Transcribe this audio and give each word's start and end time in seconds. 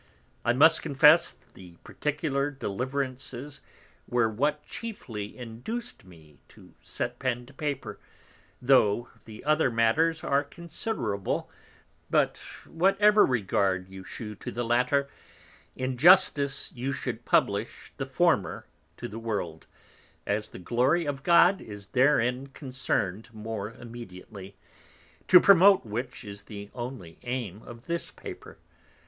I 0.43 0.51
must 0.51 0.81
confess 0.81 1.31
the 1.53 1.75
particular 1.83 2.49
Deliverances 2.49 3.61
were 4.07 4.27
what 4.27 4.65
chiefly 4.65 5.37
induced 5.37 6.05
me 6.05 6.39
to 6.47 6.73
set 6.81 7.19
Pen 7.19 7.45
to 7.45 7.53
Paper, 7.53 7.99
tho' 8.59 9.09
the 9.25 9.43
other 9.45 9.69
Matters 9.69 10.23
are 10.23 10.43
Considerable, 10.43 11.51
but 12.09 12.37
whatever 12.65 13.27
regard 13.27 13.89
you 13.89 14.03
shew 14.03 14.33
to 14.37 14.49
the 14.49 14.63
latter, 14.65 15.07
in 15.75 15.97
Justice 15.97 16.71
you 16.73 16.93
should 16.93 17.23
publish 17.23 17.93
the 17.97 18.07
former 18.07 18.65
to 18.97 19.07
the 19.07 19.19
World, 19.19 19.67
as 20.25 20.47
the 20.47 20.57
Glory 20.57 21.05
of 21.05 21.21
God 21.21 21.61
is 21.61 21.85
therein 21.89 22.47
concern'd 22.47 23.31
more 23.31 23.69
immediately, 23.69 24.55
to 25.27 25.39
promote 25.39 25.85
which, 25.85 26.23
is 26.25 26.41
the 26.41 26.71
only 26.73 27.19
aim 27.21 27.61
of 27.61 27.85
this 27.85 28.09
Paper. 28.09 28.57